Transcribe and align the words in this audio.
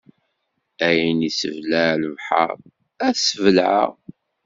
Ayen 0.87 1.19
isseblaɛ 1.29 1.91
lebḥeṛ, 2.01 2.53
ay 3.05 3.15
sbelɛeɣ. 3.17 3.91